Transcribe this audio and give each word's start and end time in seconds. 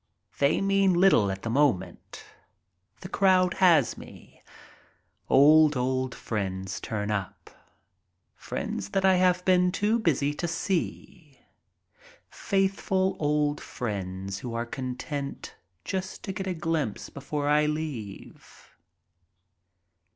They 0.39 0.61
mean 0.61 0.95
little 0.95 1.29
at 1.29 1.43
the 1.43 1.49
moment. 1.51 2.25
The 3.01 3.07
crowd 3.09 3.53
has 3.61 3.99
me. 3.99 4.41
Old, 5.29 5.77
old 5.77 6.15
friends 6.15 6.79
turn 6.79 7.11
up, 7.11 7.51
friends 8.35 8.89
that 8.97 9.05
I 9.05 9.17
have 9.17 9.45
been 9.45 9.71
too 9.71 9.99
busy 9.99 10.33
to 10.33 10.47
see. 10.47 11.41
Faithful 12.31 13.15
old 13.19 13.61
friends 13.61 14.39
who 14.39 14.55
are 14.55 14.65
content 14.65 15.55
just 15.85 16.23
to 16.23 16.31
get 16.33 16.47
a 16.47 16.55
glimpse 16.55 17.11
before 17.11 17.47
I 17.47 17.67
leave. 17.67 18.75